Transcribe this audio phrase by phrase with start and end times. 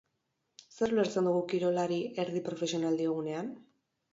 [0.77, 3.53] Zer ulertzen dugu kirolari erdi profesional diogunean?